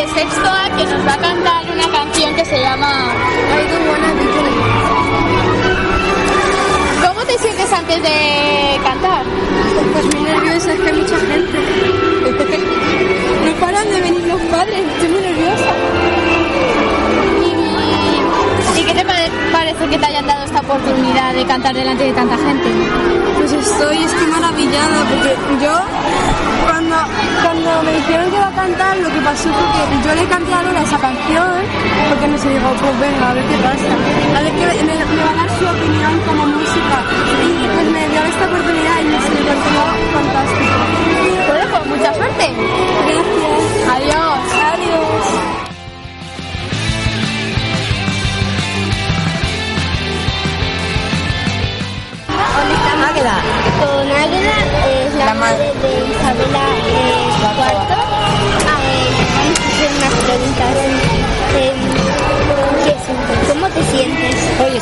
de 0.00 0.08
sexto 0.14 0.48
A 0.48 0.76
que 0.76 0.84
nos 0.86 1.06
va 1.06 1.12
a 1.14 1.18
cantar 1.18 1.64
una 1.70 1.88
canción 1.92 2.34
que 2.34 2.44
se 2.44 2.58
llama 2.58 3.12
¿Cómo 7.06 7.20
te 7.26 7.38
sientes 7.38 7.72
antes 7.72 8.02
de 8.02 8.80
cantar? 8.82 9.24
Pues 9.92 10.04
muy 10.14 10.22
nerviosa, 10.22 10.72
es 10.72 10.80
que 10.80 10.86
hay 10.88 10.96
mucha 10.96 11.16
gente. 11.18 11.58
No 13.44 13.52
paran 13.66 13.88
de 13.90 14.00
venir 14.00 14.26
los 14.26 14.40
padres, 14.42 14.80
estoy 14.94 15.08
muy 15.08 15.20
nerviosa. 15.22 15.72
¿Y, 17.42 18.80
y 18.80 18.84
qué 18.84 18.94
te 18.94 19.04
pare- 19.04 19.30
parece 19.52 19.86
que 19.88 19.98
te 19.98 20.06
hayan 20.06 20.26
dado 20.26 20.44
esta 20.44 20.60
oportunidad 20.60 21.32
de 21.34 21.44
cantar 21.46 21.74
delante 21.74 22.04
de 22.04 22.12
tanta 22.12 22.36
gente? 22.36 22.68
Pues 23.38 23.52
estoy, 23.52 23.98
estoy 24.04 24.26
maravillada 24.26 25.04
porque 25.08 25.64
yo 25.64 25.72
cuando, 26.66 26.96
cuando 27.42 27.82
me 27.82 27.92
dijeron 27.94 28.29
cantar 28.60 28.96
lo 28.98 29.08
que 29.10 29.20
pasó 29.20 29.48
fue 29.48 29.84
que 29.90 29.98
yo 30.06 30.14
le 30.14 30.26
canté 30.28 30.52
a 30.52 30.62
Lola 30.62 30.82
esa 30.82 30.98
canción 30.98 31.54
porque 32.10 32.28
no 32.28 32.36
se 32.36 32.48
dijo, 32.50 32.68
pues 32.80 33.00
venga, 33.00 33.30
a 33.30 33.34
ver 33.34 33.44
qué 33.50 33.56
pasa. 33.68 33.92
A 34.36 34.42
ver 34.42 34.52
que 34.52 34.66
me, 34.66 34.84
me 34.84 35.22
a 35.30 35.34
dar 35.40 35.50
su 35.58 35.64
opinión 35.64 36.14
como 36.26 36.46
música. 36.46 36.96
Y 37.46 37.68
pues 37.74 37.86
me 37.96 38.08
dio 38.10 38.20
esta 38.32 38.44
oportunidad 38.50 39.00
y 39.00 39.04
me 39.04 39.18
salió 39.20 39.52
fantástico. 40.12 41.39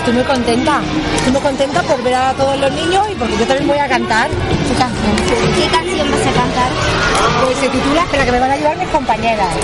Estoy 0.09 0.25
muy 0.25 0.35
contenta. 0.35 0.81
Estoy 1.17 1.33
muy 1.33 1.41
contenta 1.43 1.83
por 1.83 2.03
ver 2.03 2.15
a 2.15 2.33
todos 2.33 2.59
los 2.59 2.73
niños 2.73 3.07
y 3.11 3.15
porque 3.15 3.37
yo 3.37 3.47
también 3.47 3.69
voy 3.69 3.79
a 3.79 3.89
cantar 3.89 4.29
su 4.67 4.75
canción. 4.75 5.17
¿Qué 5.55 5.69
canción 5.69 6.11
vas 6.11 6.21
a 6.21 6.33
cantar? 6.33 6.71
Pues 7.45 7.59
se 7.59 7.69
titula 7.69 8.07
la 8.13 8.25
que 8.25 8.33
me 8.33 8.41
van 8.41 8.51
a 8.51 8.55
ayudar 8.55 8.77
mis 8.79 8.89
compañeras. 8.89 9.55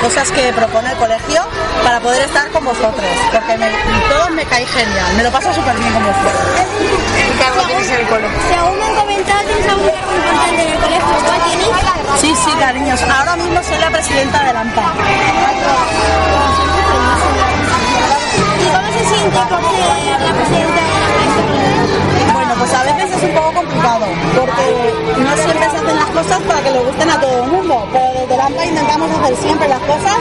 Cosas 0.03 0.29
que 0.31 0.51
propone 0.51 0.91
el 0.91 0.97
colegio 0.97 1.41
para 1.81 1.99
poder 2.01 2.23
estar 2.23 2.49
con 2.51 2.65
vosotros, 2.65 3.07
porque 3.31 3.57
me, 3.57 3.71
todos 4.09 4.31
me 4.31 4.43
cae 4.45 4.65
genial, 4.65 5.15
me 5.15 5.23
lo 5.23 5.31
paso 5.31 5.53
súper 5.53 5.77
bien 5.77 5.93
con 5.93 6.03
vosotros. 6.03 6.33
¿Qué 7.15 7.31
cargo 7.39 7.61
tienes 7.67 7.87
en 7.87 7.99
el 8.01 8.07
cole? 8.07 8.27
Según 8.51 8.79
me 8.79 8.85
han 8.85 8.95
comentado, 8.95 9.39
tienes 9.47 9.69
algún 9.69 9.89
cargo 9.89 10.13
importante 10.13 10.61
en 10.61 10.73
el 10.73 10.79
colegio. 10.79 11.15
¿Cuál 11.25 11.41
tienes? 11.47 11.67
Sí, 12.19 12.35
sí, 12.35 12.51
cariños, 12.59 13.01
ahora 13.01 13.35
mismo 13.37 13.63
soy 13.63 13.77
la 13.77 13.89
presidenta 13.91 14.43
de 14.43 14.53
la 14.53 14.59
AMPA. 14.59 14.93
¿Y 18.59 18.65
cómo 18.75 18.87
se 18.91 19.05
siente 19.07 19.39
por 19.39 19.61
ser 19.71 20.19
la 20.19 20.33
presidenta 20.33 20.81
de 20.83 20.91
la 20.91 21.07
clase? 21.07 22.33
Bueno, 22.33 22.53
pues 22.59 22.73
a 22.73 22.83
veces 22.83 23.17
es 23.17 23.23
un 23.23 23.35
poco 23.35 23.53
complicado, 23.53 24.05
porque 24.35 24.93
no 25.17 25.37
siempre 25.37 25.69
se 25.69 25.77
hacen 25.77 25.95
las 25.95 26.09
cosas 26.11 26.41
para 26.41 26.61
que 26.61 26.71
le 26.71 26.79
gusten 26.79 27.09
a 27.09 27.19
todo 27.21 27.43
el 27.43 27.49
mundo, 27.51 27.87
pero 28.43 28.43
desde 28.43 28.43
la 28.43 28.45
AMPA 28.45 28.65
intentamos 28.65 29.11
hacer 29.11 29.35
siempre 29.37 29.67
las 29.67 29.79
cosas 29.79 30.17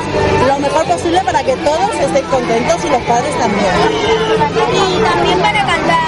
lo 0.46 0.58
mejor 0.58 0.84
posible 0.84 1.20
para 1.24 1.42
que 1.42 1.56
todos 1.56 1.94
estén 1.94 2.24
contentos 2.26 2.84
y 2.84 2.90
los 2.90 3.02
padres 3.02 3.38
también. 3.38 3.74
Y 4.72 5.02
también 5.02 5.38
para 5.40 5.66
cantar. 5.66 6.02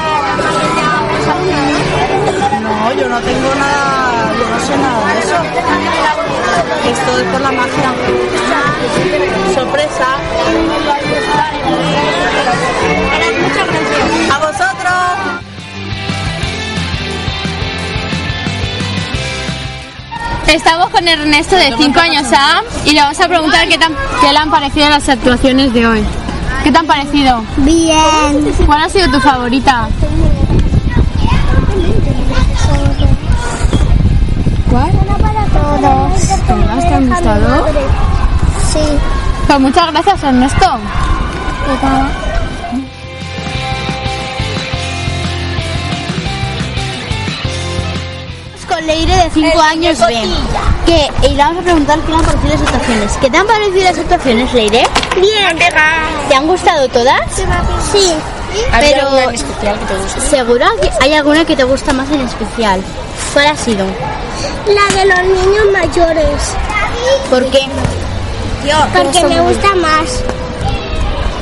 No, 2.63 2.93
yo 2.93 3.09
no 3.09 3.21
tengo 3.21 3.55
nada, 3.55 4.33
yo 4.39 4.49
no 4.49 4.61
sé 4.61 4.77
nada 4.77 5.15
de 5.15 5.21
eso. 5.21 5.37
Esto 6.91 7.19
es 7.19 7.25
por 7.33 7.41
la 7.41 7.53
magia. 7.53 7.95
Sorpresa. 9.55 10.74
Estamos 20.55 20.89
con 20.91 21.09
Ernesto 21.09 21.57
de 21.57 21.75
5 21.77 21.99
años 21.99 22.33
A 22.33 22.63
y 22.85 22.93
le 22.93 23.01
vamos 23.01 23.19
a 23.19 23.27
preguntar 23.27 23.67
qué, 23.67 23.77
tan, 23.77 23.93
qué 24.21 24.31
le 24.31 24.39
han 24.39 24.53
parecido 24.53 24.89
las 24.89 25.09
actuaciones 25.09 25.73
de 25.73 25.85
hoy. 25.85 26.05
¿Qué 26.63 26.71
te 26.71 26.79
han 26.79 26.87
parecido? 26.87 27.43
Bien. 27.57 28.55
¿Cuál 28.65 28.83
ha 28.83 28.89
sido 28.89 29.11
tu 29.11 29.19
favorita? 29.19 29.89
¿Cuál? 34.71 34.91
Una 34.93 35.19
para 35.19 35.45
todos. 35.47 36.23
¿Todas 36.47 36.89
te 36.89 36.95
han 36.95 37.09
gustado? 37.09 37.67
Sí. 38.73 38.99
Pues 39.49 39.61
muchas 39.61 39.91
gracias 39.91 40.23
Ernesto. 40.23 40.79
Leire 48.87 49.15
de 49.17 49.31
5 49.31 49.61
años. 49.61 49.99
Que, 50.87 51.11
y 51.27 51.29
le 51.31 51.37
vamos 51.37 51.61
a 51.61 51.63
preguntar 51.63 51.99
qué 52.01 52.11
le 52.13 52.17
han 52.19 52.25
parecido 52.25 52.53
las 52.55 52.63
actuaciones. 52.63 53.13
¿Qué 53.21 53.31
te 53.31 53.37
han 53.39 53.47
parecido 53.47 53.85
las 53.85 53.99
actuaciones, 53.99 54.53
Leire? 54.55 54.87
Bien. 55.21 55.59
¿Te 56.29 56.35
han 56.35 56.47
gustado 56.47 56.89
todas? 56.89 57.21
Sí. 57.93 58.13
Pero, 58.81 59.01
alguna 59.09 59.25
en 59.25 59.35
especial 59.35 59.79
que 59.79 59.85
te 59.87 59.97
guste? 59.97 60.21
¿seguro 60.21 60.67
que 60.81 60.91
hay 61.01 61.15
alguna 61.15 61.45
que 61.45 61.57
te 61.57 61.65
gusta 61.65 61.93
más 61.93 62.09
en 62.11 62.21
especial? 62.21 62.81
¿Cuál 63.33 63.47
ha 63.49 63.57
sido? 63.57 63.85
La 64.67 64.97
de 64.97 65.07
los 65.07 65.19
niños 65.25 65.65
mayores, 65.73 66.41
¿Por 67.31 67.45
qué? 67.51 67.61
porque 68.97 69.25
me 69.27 69.41
gusta 69.41 69.75
más. 69.75 70.23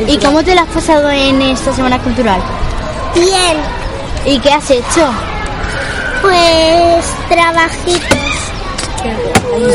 ¿Y 0.07 0.17
cómo 0.19 0.43
te 0.43 0.55
la 0.55 0.63
has 0.63 0.69
pasado 0.69 1.11
en 1.11 1.43
esta 1.43 1.73
semana 1.75 1.99
cultural? 1.99 2.41
Bien, 3.15 3.59
¿Y 4.25 4.39
qué 4.41 4.53
has 4.53 4.71
hecho? 4.71 5.13
pues 6.23 7.05
trabajitos. 7.33 8.19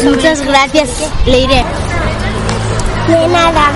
Muchas 0.04 0.42
gracias, 0.42 0.90
Leire. 1.26 1.64
De 3.08 3.28
nada. 3.28 3.72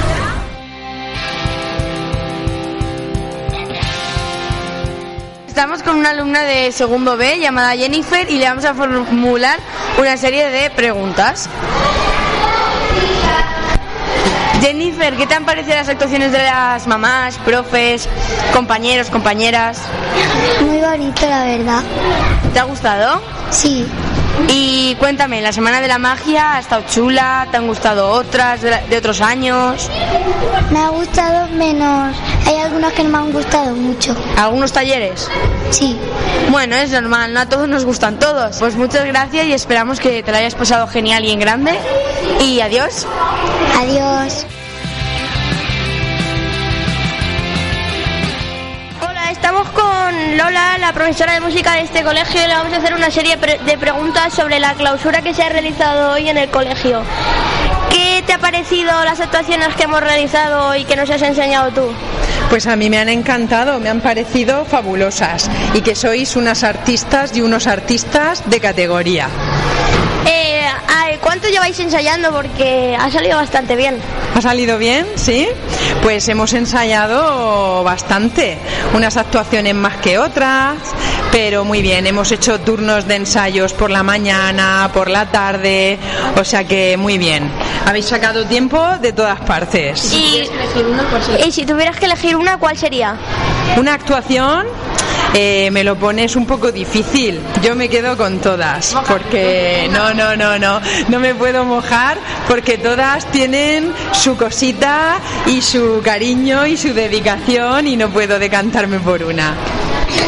Estamos 5.47 5.83
con 5.83 5.97
una 5.97 6.11
alumna 6.11 6.43
de 6.43 6.71
segundo 6.71 7.17
B 7.17 7.39
llamada 7.39 7.75
Jennifer 7.75 8.29
y 8.29 8.37
le 8.37 8.45
vamos 8.45 8.65
a 8.65 8.73
formular 8.73 9.59
una 9.97 10.15
serie 10.17 10.49
de 10.49 10.69
preguntas. 10.69 11.49
Jennifer, 14.61 15.15
¿qué 15.15 15.25
te 15.25 15.33
han 15.33 15.43
parecido 15.43 15.75
las 15.75 15.89
actuaciones 15.89 16.31
de 16.31 16.37
las 16.37 16.85
mamás, 16.85 17.39
profes, 17.39 18.07
compañeros, 18.53 19.09
compañeras? 19.09 19.79
Muy 20.61 20.77
bonito, 20.77 21.27
la 21.27 21.45
verdad. 21.45 21.81
¿Te 22.53 22.59
ha 22.59 22.63
gustado? 22.63 23.21
Sí. 23.49 23.87
Y 24.47 24.95
cuéntame, 24.95 25.41
la 25.41 25.53
Semana 25.53 25.79
de 25.81 25.87
la 25.87 25.97
Magia 25.97 26.55
ha 26.55 26.59
estado 26.59 26.83
chula, 26.89 27.47
¿te 27.51 27.57
han 27.57 27.67
gustado 27.67 28.09
otras 28.11 28.61
de, 28.61 28.71
la- 28.71 28.81
de 28.81 28.97
otros 28.97 29.21
años? 29.21 29.89
Me 30.71 30.79
ha 30.79 30.89
gustado 30.89 31.47
menos. 31.49 32.15
Hay 32.47 32.55
algunos 32.57 32.91
que 32.93 33.03
no 33.03 33.09
me 33.09 33.17
han 33.19 33.31
gustado 33.31 33.75
mucho. 33.75 34.15
¿Algunos 34.37 34.71
talleres? 34.73 35.29
Sí. 35.69 35.97
Bueno, 36.49 36.75
es 36.75 36.91
normal, 36.91 37.33
no 37.33 37.39
a 37.41 37.45
todos 37.47 37.67
nos 37.69 37.85
gustan 37.85 38.19
todos. 38.19 38.57
Pues 38.57 38.75
muchas 38.75 39.05
gracias 39.05 39.45
y 39.45 39.53
esperamos 39.53 39.99
que 39.99 40.21
te 40.23 40.31
lo 40.31 40.37
hayas 40.37 40.55
pasado 40.55 40.87
genial 40.87 41.23
y 41.23 41.31
en 41.31 41.39
grande. 41.39 41.77
Y 42.41 42.59
adiós. 42.61 43.05
Adiós. 43.79 44.45
Estamos 49.51 49.69
con 49.71 50.37
Lola, 50.37 50.77
la 50.77 50.93
profesora 50.93 51.33
de 51.33 51.41
música 51.41 51.73
de 51.73 51.81
este 51.81 52.03
colegio, 52.03 52.41
y 52.41 52.47
le 52.47 52.53
vamos 52.53 52.71
a 52.71 52.77
hacer 52.77 52.93
una 52.93 53.11
serie 53.11 53.35
de 53.35 53.77
preguntas 53.77 54.33
sobre 54.33 54.59
la 54.59 54.75
clausura 54.75 55.21
que 55.21 55.33
se 55.33 55.43
ha 55.43 55.49
realizado 55.49 56.13
hoy 56.13 56.29
en 56.29 56.37
el 56.37 56.49
colegio. 56.49 57.01
¿Qué 57.89 58.23
te 58.25 58.31
ha 58.31 58.37
parecido 58.37 58.91
las 59.03 59.19
actuaciones 59.19 59.75
que 59.75 59.83
hemos 59.83 59.99
realizado 59.99 60.73
y 60.75 60.85
que 60.85 60.95
nos 60.95 61.09
has 61.09 61.21
enseñado 61.21 61.71
tú? 61.71 61.93
Pues 62.49 62.65
a 62.65 62.77
mí 62.77 62.89
me 62.89 62.99
han 62.99 63.09
encantado, 63.09 63.81
me 63.81 63.89
han 63.89 63.99
parecido 63.99 64.63
fabulosas 64.63 65.49
y 65.73 65.81
que 65.81 65.95
sois 65.95 66.37
unas 66.37 66.63
artistas 66.63 67.35
y 67.35 67.41
unos 67.41 67.67
artistas 67.67 68.49
de 68.49 68.61
categoría. 68.61 69.27
¿Cuánto 71.21 71.47
lleváis 71.47 71.79
ensayando? 71.79 72.31
Porque 72.31 72.97
ha 72.99 73.09
salido 73.09 73.37
bastante 73.37 73.75
bien. 73.75 73.97
¿Ha 74.35 74.41
salido 74.41 74.77
bien? 74.77 75.05
¿Sí? 75.15 75.47
Pues 76.03 76.27
hemos 76.29 76.53
ensayado 76.53 77.83
bastante, 77.83 78.57
unas 78.93 79.17
actuaciones 79.17 79.75
más 79.75 79.97
que 79.97 80.17
otras, 80.17 80.77
pero 81.31 81.63
muy 81.63 81.81
bien, 81.81 82.07
hemos 82.07 82.31
hecho 82.31 82.59
turnos 82.59 83.07
de 83.07 83.15
ensayos 83.15 83.73
por 83.73 83.89
la 83.91 84.03
mañana, 84.03 84.89
por 84.93 85.09
la 85.09 85.27
tarde, 85.31 85.99
o 86.37 86.43
sea 86.43 86.63
que 86.63 86.97
muy 86.97 87.17
bien. 87.17 87.51
Habéis 87.85 88.05
sacado 88.05 88.45
tiempo 88.45 88.83
de 89.01 89.13
todas 89.13 89.39
partes. 89.41 90.13
Y, 90.13 90.49
y 91.45 91.51
si 91.51 91.65
tuvieras 91.65 91.97
que 91.97 92.05
elegir 92.05 92.35
una, 92.35 92.57
¿cuál 92.57 92.77
sería? 92.77 93.15
Una 93.77 93.93
actuación 93.93 94.65
eh, 95.33 95.69
me 95.71 95.83
lo 95.83 95.95
pones 95.95 96.35
un 96.35 96.45
poco 96.45 96.71
difícil. 96.71 97.39
Yo 97.61 97.75
me 97.75 97.89
quedo 97.89 98.17
con 98.17 98.39
todas, 98.39 98.95
porque 99.07 99.89
no, 99.91 100.13
no, 100.13 100.35
no, 100.35 100.59
no, 100.59 100.81
no 101.07 101.19
me 101.19 101.35
puedo 101.35 101.65
mojar 101.65 102.17
porque 102.47 102.77
todas 102.77 103.25
tienen 103.31 103.93
su 104.11 104.35
cosita 104.35 105.19
y 105.45 105.61
su 105.61 106.01
cariño 106.03 106.65
y 106.65 106.77
su 106.77 106.93
dedicación 106.93 107.87
y 107.87 107.95
no 107.97 108.09
puedo 108.09 108.39
decantarme 108.39 108.99
por 108.99 109.23
una. 109.23 109.55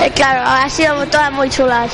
Eh, 0.04 0.12
claro, 0.16 0.42
ha 0.46 0.70
sido 0.70 1.06
todas 1.08 1.32
muy 1.32 1.50
chulas. 1.50 1.92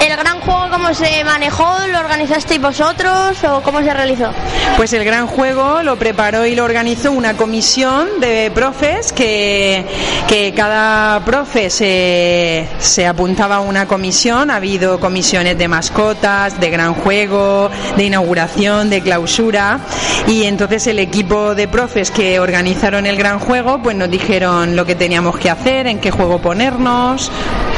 ¿El 0.00 0.16
gran 0.16 0.40
juego 0.40 0.68
cómo 0.70 0.94
se 0.94 1.24
manejó? 1.24 1.66
¿Lo 1.90 1.98
organizasteis 1.98 2.60
vosotros 2.60 3.42
o 3.44 3.62
cómo 3.62 3.82
se 3.82 3.92
realizó? 3.92 4.30
Pues 4.76 4.92
el 4.92 5.04
gran 5.04 5.26
juego 5.26 5.82
lo 5.82 5.96
preparó 5.96 6.46
y 6.46 6.54
lo 6.54 6.64
organizó 6.64 7.12
una 7.12 7.34
comisión 7.36 8.20
de 8.20 8.50
profes 8.54 9.12
que, 9.12 9.84
que 10.28 10.54
cada 10.54 11.24
profe 11.24 11.68
se, 11.70 12.68
se 12.78 13.06
apuntaba 13.06 13.56
a 13.56 13.60
una 13.60 13.86
comisión. 13.86 14.50
Ha 14.50 14.56
habido 14.56 15.00
comisiones 15.00 15.58
de 15.58 15.68
mascotas, 15.68 16.60
de 16.60 16.70
gran 16.70 16.94
juego, 16.94 17.70
de 17.96 18.04
inauguración, 18.04 18.90
de 18.90 19.00
clausura. 19.02 19.80
Y 20.26 20.44
entonces 20.44 20.86
el 20.86 21.00
equipo 21.00 21.54
de 21.54 21.68
profes 21.68 22.10
que 22.10 22.38
organizaron 22.40 23.06
el 23.06 23.16
gran 23.16 23.38
juego 23.38 23.80
pues 23.82 23.96
nos 23.96 24.10
dijeron 24.10 24.76
lo 24.76 24.86
que 24.86 24.94
teníamos 24.94 25.38
que 25.38 25.50
hacer, 25.50 25.86
en 25.86 25.98
qué 25.98 26.10
juego 26.10 26.38
ponernos. 26.38 27.30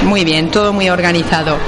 Muy 0.05 0.25
bien, 0.25 0.51
todo 0.51 0.73
muy 0.73 0.89
organizado. 0.89 1.59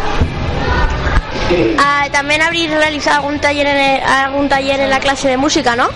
Ah, 1.78 2.06
también 2.10 2.42
habréis 2.42 2.70
realizado 2.70 3.16
algún 3.16 3.40
taller, 3.40 3.66
en 3.66 3.76
el- 3.76 4.02
algún 4.02 4.48
taller 4.48 4.80
en 4.80 4.90
la 4.90 5.00
clase 5.00 5.28
de 5.28 5.36
música, 5.36 5.76
¿no? 5.76 5.88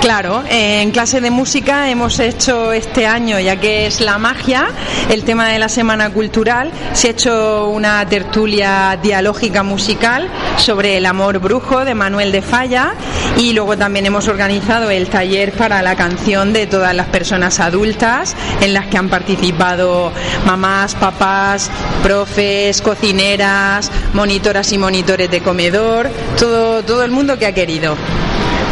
Claro, 0.00 0.44
en 0.48 0.92
clase 0.92 1.20
de 1.20 1.30
música 1.32 1.88
hemos 1.90 2.20
hecho 2.20 2.72
este 2.72 3.04
año, 3.06 3.40
ya 3.40 3.56
que 3.56 3.86
es 3.86 4.00
la 4.00 4.16
magia, 4.16 4.68
el 5.10 5.24
tema 5.24 5.48
de 5.48 5.58
la 5.58 5.68
Semana 5.68 6.10
Cultural, 6.10 6.70
se 6.92 7.08
ha 7.08 7.10
hecho 7.10 7.68
una 7.68 8.06
tertulia 8.08 8.96
dialógica 9.02 9.64
musical 9.64 10.28
sobre 10.56 10.98
el 10.98 11.06
amor 11.06 11.40
brujo 11.40 11.84
de 11.84 11.94
Manuel 11.96 12.30
de 12.30 12.42
Falla 12.42 12.92
y 13.38 13.52
luego 13.54 13.76
también 13.76 14.06
hemos 14.06 14.28
organizado 14.28 14.88
el 14.90 15.08
taller 15.08 15.52
para 15.52 15.82
la 15.82 15.96
canción 15.96 16.52
de 16.52 16.68
todas 16.68 16.94
las 16.94 17.08
personas 17.08 17.58
adultas 17.58 18.36
en 18.60 18.74
las 18.74 18.86
que 18.86 18.98
han 18.98 19.08
participado 19.08 20.12
mamás, 20.46 20.94
papás, 20.94 21.72
profes, 22.02 22.80
cocineras, 22.82 23.90
monitoras 24.14 24.72
y 24.72 24.78
monitores 24.78 25.30
de 25.30 25.40
comedor, 25.40 26.10
todo, 26.38 26.82
todo 26.82 27.04
el 27.04 27.10
mundo 27.10 27.38
que 27.38 27.46
ha 27.46 27.52
querido. 27.52 27.96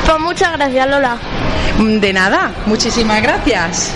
Pues 0.05 0.19
muchas 0.20 0.52
gracias, 0.52 0.88
Lola. 0.88 1.19
De 1.78 2.12
nada, 2.12 2.52
muchísimas 2.67 3.23
gracias. 3.23 3.93